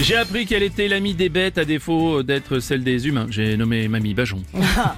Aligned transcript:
J'ai 0.00 0.16
appris 0.16 0.46
qu'elle 0.46 0.62
était 0.62 0.86
l'amie 0.88 1.14
des 1.14 1.28
bêtes 1.28 1.58
à 1.58 1.64
défaut 1.64 2.22
d'être 2.22 2.60
celle 2.60 2.82
des 2.84 3.08
humains. 3.08 3.26
J'ai 3.30 3.56
nommé 3.56 3.88
Mamie 3.88 4.14
Bajon. 4.14 4.42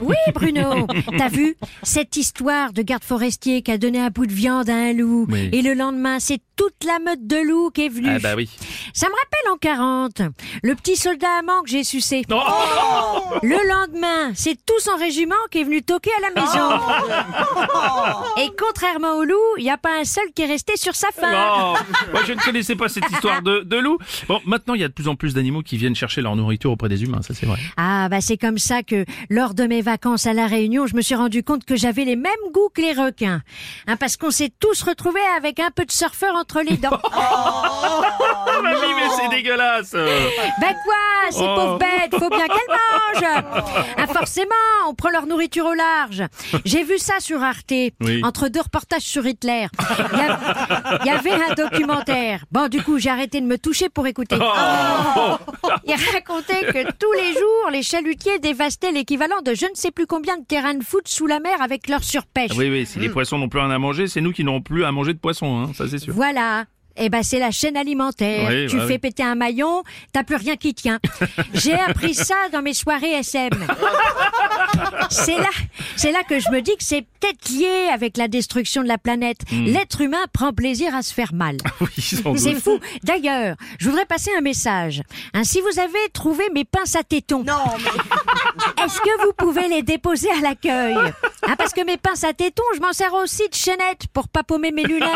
Oui, 0.00 0.14
Bruno, 0.34 0.86
t'as 1.18 1.28
vu 1.28 1.56
cette 1.82 2.16
histoire 2.16 2.72
de 2.72 2.82
garde 2.82 3.02
forestier 3.02 3.62
qui 3.62 3.70
a 3.72 3.78
donné 3.78 3.98
un 4.00 4.10
bout 4.10 4.26
de 4.26 4.32
viande 4.32 4.68
à 4.68 4.74
un 4.74 4.92
loup 4.92 5.26
Oui. 5.30 5.48
et 5.52 5.62
le 5.62 5.74
lendemain 5.74 6.18
c'est 6.20 6.40
toute 6.56 6.84
la 6.84 6.98
meute 6.98 7.26
de 7.26 7.36
loups 7.36 7.70
qui 7.70 7.86
est 7.86 7.88
venue. 7.88 8.10
Ah 8.14 8.18
bah 8.20 8.34
oui. 8.36 8.48
Ça 8.92 9.06
me 9.08 9.12
rappelle 9.12 9.52
en 9.52 9.56
40, 9.56 10.22
le 10.62 10.74
petit 10.74 10.96
soldat 10.96 11.38
amant 11.40 11.62
que 11.62 11.70
j'ai 11.70 11.82
sucé. 11.84 12.22
Oh 12.30 12.36
Le 13.42 13.56
lendemain, 13.68 14.32
c'est 14.34 14.54
tout 14.64 14.78
son 14.78 14.96
régiment 14.96 15.34
qui 15.50 15.60
est 15.60 15.64
venu 15.64 15.82
toquer 15.82 16.10
à 16.18 16.20
la 16.30 16.42
maison. 16.42 16.70
Et 18.42 18.50
contrairement 18.56 19.16
au 19.16 19.24
loup, 19.24 19.34
il 19.58 19.64
n'y 19.64 19.70
a 19.70 19.78
pas 19.78 19.98
un 20.00 20.04
seul 20.04 20.24
qui 20.36 20.42
est 20.42 20.46
resté 20.46 20.76
sur 20.76 20.94
sa 20.94 21.08
faim. 21.10 21.32
Oh, 21.32 21.74
moi 22.12 22.20
je 22.26 22.34
ne 22.34 22.40
connaissais 22.40 22.76
pas 22.76 22.88
cette 22.88 23.10
histoire 23.10 23.42
de, 23.42 23.60
de 23.60 23.76
loup. 23.78 23.98
Bon, 24.28 24.38
maintenant 24.46 24.74
il 24.74 24.81
y 24.82 24.84
a 24.84 24.88
de 24.88 24.92
plus 24.92 25.08
en 25.08 25.14
plus 25.16 25.34
d'animaux 25.34 25.62
qui 25.62 25.76
viennent 25.76 25.94
chercher 25.94 26.20
leur 26.22 26.36
nourriture 26.36 26.70
auprès 26.72 26.88
des 26.88 27.02
humains, 27.02 27.22
ça 27.22 27.34
c'est 27.34 27.46
vrai. 27.46 27.58
Ah 27.76 28.08
bah 28.08 28.20
c'est 28.20 28.36
comme 28.36 28.58
ça 28.58 28.82
que 28.82 29.04
lors 29.30 29.54
de 29.54 29.64
mes 29.64 29.82
vacances 29.82 30.26
à 30.26 30.32
la 30.32 30.46
Réunion, 30.46 30.86
je 30.86 30.94
me 30.96 31.02
suis 31.02 31.14
rendu 31.14 31.42
compte 31.42 31.64
que 31.64 31.76
j'avais 31.76 32.04
les 32.04 32.16
mêmes 32.16 32.32
goûts 32.52 32.68
que 32.74 32.80
les 32.80 32.92
requins. 32.92 33.42
Hein, 33.86 33.96
parce 33.96 34.16
qu'on 34.16 34.30
s'est 34.30 34.52
tous 34.60 34.82
retrouvés 34.82 35.20
avec 35.36 35.60
un 35.60 35.70
peu 35.74 35.84
de 35.84 35.90
surfeur 35.92 36.34
entre 36.34 36.60
les 36.68 36.76
dents. 36.76 36.98
Oh 38.54 38.62
mamie, 38.62 38.94
mais 38.96 39.08
c'est 39.16 39.28
dégueulasse 39.30 39.92
ben 39.92 40.74
quoi, 40.84 41.30
ces 41.30 41.38
Oh. 41.42 41.54
pauvres 41.56 41.78
bêtes, 41.78 42.12
faut 42.18 42.28
bien 42.28 42.46
qu'elles 42.46 42.68
mangent. 42.68 42.78
Ah, 43.24 44.06
forcément, 44.06 44.48
on 44.88 44.94
prend 44.94 45.10
leur 45.10 45.26
nourriture 45.26 45.66
au 45.66 45.74
large. 45.74 46.22
J'ai 46.64 46.82
vu 46.84 46.98
ça 46.98 47.14
sur 47.20 47.42
Arte, 47.42 47.72
Oui. 48.00 48.20
entre 48.24 48.48
deux 48.48 48.60
reportages 48.60 49.02
sur 49.02 49.26
Hitler. 49.26 49.66
Il 50.12 50.18
y, 50.18 50.20
a- 50.22 50.98
il 51.02 51.06
y 51.06 51.10
avait 51.10 51.32
un 51.32 51.54
documentaire. 51.54 52.44
Bon, 52.50 52.68
du 52.68 52.82
coup, 52.82 52.98
j'ai 52.98 53.10
arrêté 53.10 53.40
de 53.40 53.46
me 53.46 53.58
toucher 53.58 53.88
pour 53.88 54.06
écouter. 54.06 54.36
Oh. 54.40 55.36
Il 55.86 55.94
racontait 56.12 56.66
que 56.72 56.92
tous 56.92 57.12
les 57.12 57.32
jours, 57.32 57.70
les 57.72 57.82
chalutiers 57.82 58.38
dévastaient 58.38 58.92
l'équivalent 58.92 59.40
de 59.44 59.54
je 59.54 59.66
ne 59.66 59.74
sais 59.74 59.90
plus 59.90 60.06
combien 60.06 60.36
de 60.38 60.44
terrains 60.44 60.74
de 60.74 60.84
foot 60.84 61.06
sous 61.08 61.26
la 61.26 61.40
mer 61.40 61.60
avec 61.60 61.88
leur 61.88 62.02
surpêche. 62.04 62.52
Oui, 62.56 62.68
oui, 62.70 62.86
si 62.86 62.98
les 62.98 63.08
poissons 63.08 63.38
n'ont 63.38 63.48
plus 63.48 63.60
rien 63.60 63.70
à 63.70 63.78
manger, 63.78 64.06
c'est 64.08 64.20
nous 64.20 64.32
qui 64.32 64.44
n'aurons 64.44 64.62
plus 64.62 64.84
à 64.84 64.92
manger 64.92 65.12
de 65.14 65.18
poissons, 65.18 65.58
hein, 65.58 65.70
ça 65.76 65.88
c'est 65.88 65.98
sûr. 65.98 66.12
Voilà. 66.14 66.64
Eh 66.96 67.08
ben, 67.08 67.22
c'est 67.22 67.38
la 67.38 67.50
chaîne 67.50 67.76
alimentaire. 67.76 68.48
Oui, 68.50 68.66
tu 68.68 68.76
bah 68.76 68.86
fais 68.86 68.94
oui. 68.94 68.98
péter 68.98 69.22
un 69.22 69.34
maillon, 69.34 69.82
t'as 70.12 70.24
plus 70.24 70.36
rien 70.36 70.56
qui 70.56 70.74
tient. 70.74 70.98
J'ai 71.54 71.74
appris 71.74 72.14
ça 72.14 72.34
dans 72.52 72.62
mes 72.62 72.74
soirées 72.74 73.12
SM. 73.12 73.50
C'est 75.12 75.38
là, 75.38 75.50
c'est 75.96 76.12
là 76.12 76.22
que 76.28 76.38
je 76.40 76.50
me 76.50 76.60
dis 76.60 76.76
que 76.76 76.82
c'est 76.84 77.02
peut-être 77.20 77.48
lié 77.50 77.88
avec 77.92 78.16
la 78.16 78.28
destruction 78.28 78.82
de 78.82 78.88
la 78.88 78.98
planète. 78.98 79.38
Hmm. 79.50 79.66
L'être 79.66 80.00
humain 80.00 80.24
prend 80.32 80.52
plaisir 80.52 80.94
à 80.94 81.02
se 81.02 81.12
faire 81.14 81.32
mal. 81.32 81.56
Oui, 81.80 81.88
sans 82.00 82.36
C'est 82.36 82.54
fou. 82.54 82.78
D'ailleurs, 83.02 83.56
je 83.78 83.88
voudrais 83.88 84.06
passer 84.06 84.30
un 84.36 84.40
message. 84.40 85.02
Hein, 85.34 85.44
si 85.44 85.60
vous 85.60 85.78
avez 85.78 86.08
trouvé 86.12 86.44
mes 86.54 86.64
pinces 86.64 86.96
à 86.96 87.02
tétons, 87.02 87.44
est-ce 88.84 89.00
que 89.00 89.24
vous 89.26 89.32
pouvez 89.36 89.68
les 89.68 89.82
déposer 89.82 90.30
à 90.30 90.40
l'accueil 90.40 90.96
Hein, 91.44 91.54
Parce 91.58 91.72
que 91.72 91.84
mes 91.84 91.96
pinces 91.96 92.22
à 92.24 92.32
tétons, 92.32 92.62
je 92.74 92.80
m'en 92.80 92.92
sers 92.92 93.12
aussi 93.14 93.48
de 93.48 93.54
chaînette 93.54 94.06
pour 94.12 94.28
pas 94.28 94.42
paumer 94.42 94.70
mes 94.70 94.84
lunettes. 94.84 95.08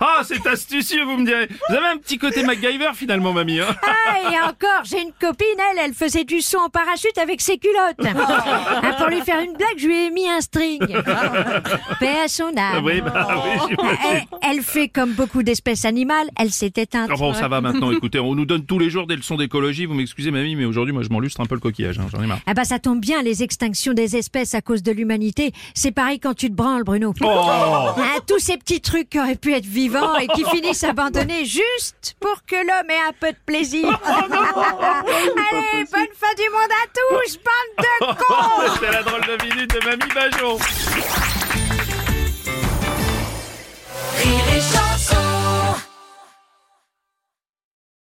Ah, 0.00 0.18
Ah, 0.20 0.22
c'est 0.24 0.46
astucieux, 0.46 1.04
vous 1.04 1.16
me 1.16 1.26
direz. 1.26 1.48
Vous 1.68 1.74
avez 1.74 1.86
un 1.88 1.96
petit 1.96 2.18
côté 2.18 2.42
MacGyver 2.42 2.90
finalement, 2.94 3.32
mamie. 3.32 3.60
Hein 3.60 3.74
Ah, 3.82 4.30
et 4.30 4.40
encore, 4.40 4.84
j'ai 4.84 5.00
une 5.02 5.12
copine, 5.12 5.46
elle, 5.72 5.78
elle 5.86 5.94
faisait 5.94 6.24
du 6.24 6.40
saut 6.40 6.58
en 6.60 6.68
parachute 6.68 7.18
avec 7.18 7.40
ses 7.40 7.58
culottes. 7.58 7.97
Ah, 8.80 8.92
pour 8.96 9.08
lui 9.08 9.20
faire 9.22 9.40
une 9.40 9.52
blague, 9.54 9.76
je 9.76 9.86
lui 9.86 10.06
ai 10.06 10.10
mis 10.10 10.28
un 10.28 10.40
string. 10.40 10.80
Paix 12.00 12.16
à 12.24 12.28
son 12.28 12.52
âme. 12.56 12.84
oui, 12.84 13.00
bah 13.00 13.28
oui, 13.44 13.50
j'imagine. 13.68 13.98
Elle, 14.42 14.50
elle 14.58 14.62
fait 14.62 14.88
comme 14.88 15.12
beaucoup 15.12 15.42
d'espèces 15.42 15.84
animales, 15.84 16.28
elle 16.38 16.50
s'est 16.52 16.72
éteinte. 16.76 17.10
Ah 17.12 17.16
bon, 17.16 17.32
ça 17.34 17.48
va 17.48 17.60
maintenant. 17.60 17.90
Écoutez, 17.90 18.18
on 18.20 18.34
nous 18.34 18.44
donne 18.46 18.64
tous 18.64 18.78
les 18.78 18.88
jours 18.90 19.06
des 19.06 19.16
leçons 19.16 19.36
d'écologie. 19.36 19.86
Vous 19.86 19.94
m'excusez, 19.94 20.30
mamie, 20.30 20.54
mais 20.56 20.64
aujourd'hui, 20.64 20.92
moi, 20.94 21.02
je 21.02 21.08
m'enlustre 21.08 21.40
un 21.40 21.46
peu 21.46 21.54
le 21.56 21.60
coquillage. 21.60 21.98
hein, 21.98 22.06
J'en 22.12 22.22
ai 22.22 22.26
marre. 22.26 22.38
Ah 22.46 22.54
bah 22.54 22.64
ça 22.64 22.78
tombe 22.78 23.00
bien, 23.00 23.22
les 23.22 23.42
extinctions 23.42 23.92
des 23.94 24.16
espèces 24.16 24.54
à 24.54 24.60
cause 24.60 24.82
de 24.82 24.92
l'humanité, 24.92 25.52
c'est 25.74 25.92
pareil 25.92 26.20
quand 26.20 26.34
tu 26.34 26.48
te 26.50 26.54
branles, 26.54 26.84
Bruno. 26.84 27.12
Oh 27.20 27.26
Hein, 27.98 28.20
tous 28.26 28.38
ces 28.38 28.56
petits 28.58 28.80
trucs 28.80 29.10
qui 29.10 29.18
auraient 29.18 29.34
pu 29.36 29.52
être 29.54 29.66
vivants 29.66 30.16
et 30.16 30.28
qui 30.28 30.44
finissent 30.44 30.84
abandonnés 30.84 31.44
juste 31.44 32.16
pour 32.20 32.36
que 32.46 32.54
l'homme 32.56 32.90
ait 32.90 33.08
un 33.08 33.12
peu 33.18 33.28
de 33.32 33.38
plaisir. 33.44 33.88
Allez, 34.06 35.84
bonne 35.92 36.14
fin 36.14 36.34
du 36.36 36.48
monde 36.50 36.70
à 36.70 36.86
tous, 36.94 37.36
bande 37.38 37.84
de 37.84 37.87
cons 38.00 38.74
C'était 38.74 38.92
la 38.92 39.02
drôle 39.02 39.22
de 39.22 39.44
minute 39.44 39.70
de 39.74 39.84
mamie 39.84 40.12
Bajon. 40.14 40.58